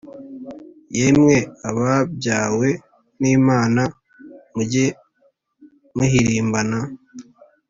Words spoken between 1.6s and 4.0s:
ababyawe n'lmana,